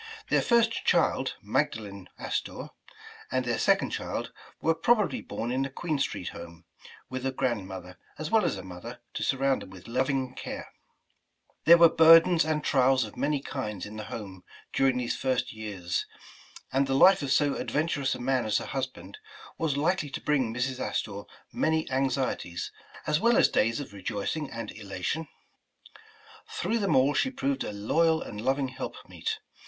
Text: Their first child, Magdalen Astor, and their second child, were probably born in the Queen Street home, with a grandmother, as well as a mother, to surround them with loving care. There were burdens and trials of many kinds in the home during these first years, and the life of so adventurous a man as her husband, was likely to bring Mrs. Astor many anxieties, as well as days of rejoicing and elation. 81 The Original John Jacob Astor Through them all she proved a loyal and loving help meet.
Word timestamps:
Their 0.29 0.41
first 0.41 0.83
child, 0.83 1.35
Magdalen 1.43 2.07
Astor, 2.17 2.69
and 3.31 3.45
their 3.45 3.59
second 3.59 3.91
child, 3.91 4.31
were 4.59 4.73
probably 4.73 5.21
born 5.21 5.51
in 5.51 5.61
the 5.61 5.69
Queen 5.69 5.99
Street 5.99 6.29
home, 6.29 6.65
with 7.07 7.23
a 7.23 7.31
grandmother, 7.31 7.99
as 8.17 8.31
well 8.31 8.43
as 8.43 8.57
a 8.57 8.63
mother, 8.63 8.99
to 9.13 9.21
surround 9.21 9.61
them 9.61 9.69
with 9.69 9.87
loving 9.87 10.33
care. 10.33 10.67
There 11.65 11.77
were 11.77 11.87
burdens 11.87 12.43
and 12.43 12.63
trials 12.63 13.03
of 13.03 13.15
many 13.15 13.41
kinds 13.43 13.85
in 13.85 13.95
the 13.97 14.05
home 14.05 14.43
during 14.73 14.97
these 14.97 15.15
first 15.15 15.53
years, 15.53 16.07
and 16.73 16.87
the 16.87 16.95
life 16.95 17.21
of 17.21 17.31
so 17.31 17.53
adventurous 17.53 18.15
a 18.15 18.19
man 18.19 18.45
as 18.47 18.57
her 18.57 18.65
husband, 18.65 19.19
was 19.59 19.77
likely 19.77 20.09
to 20.09 20.19
bring 20.21 20.51
Mrs. 20.51 20.79
Astor 20.79 21.25
many 21.53 21.87
anxieties, 21.91 22.71
as 23.05 23.19
well 23.19 23.37
as 23.37 23.49
days 23.49 23.79
of 23.79 23.93
rejoicing 23.93 24.49
and 24.49 24.71
elation. 24.71 25.27
81 25.27 25.29
The 25.29 25.29
Original 25.77 25.93
John 25.93 26.33
Jacob 26.33 26.37
Astor 26.47 26.61
Through 26.63 26.79
them 26.79 26.95
all 26.95 27.13
she 27.13 27.29
proved 27.59 27.63
a 27.63 27.71
loyal 27.79 28.21
and 28.23 28.41
loving 28.41 28.69
help 28.69 28.95
meet. 29.07 29.37